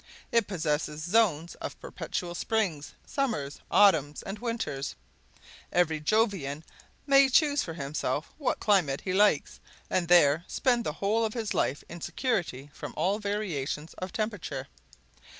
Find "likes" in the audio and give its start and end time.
9.13-9.59